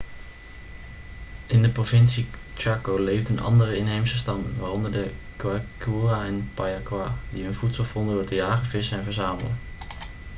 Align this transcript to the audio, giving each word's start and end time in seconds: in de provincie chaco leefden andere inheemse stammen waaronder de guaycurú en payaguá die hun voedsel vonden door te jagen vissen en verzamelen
in 1.47 1.61
de 1.61 1.69
provincie 1.69 2.27
chaco 2.55 2.97
leefden 2.99 3.39
andere 3.39 3.77
inheemse 3.77 4.17
stammen 4.17 4.57
waaronder 4.57 4.91
de 4.91 5.11
guaycurú 5.37 6.09
en 6.25 6.49
payaguá 6.53 7.13
die 7.29 7.43
hun 7.43 7.53
voedsel 7.53 7.85
vonden 7.85 8.15
door 8.15 8.25
te 8.25 8.35
jagen 8.35 8.65
vissen 8.67 8.97
en 8.97 9.03
verzamelen 9.03 9.57